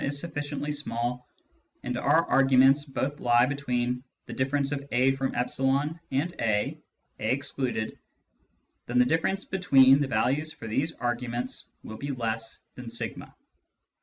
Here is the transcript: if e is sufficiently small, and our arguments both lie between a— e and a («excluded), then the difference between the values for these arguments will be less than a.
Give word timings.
if 0.01 0.05
e 0.05 0.07
is 0.07 0.19
sufficiently 0.19 0.71
small, 0.71 1.29
and 1.83 1.95
our 1.95 2.25
arguments 2.27 2.85
both 2.85 3.19
lie 3.19 3.45
between 3.45 4.03
a— 4.27 4.33
e 4.99 5.17
and 6.11 6.35
a 6.39 6.81
(«excluded), 7.19 7.99
then 8.87 8.97
the 8.97 9.05
difference 9.05 9.45
between 9.45 10.01
the 10.01 10.07
values 10.07 10.51
for 10.51 10.67
these 10.67 10.91
arguments 10.93 11.67
will 11.83 11.97
be 11.97 12.09
less 12.09 12.63
than 12.73 12.89
a. 12.99 13.35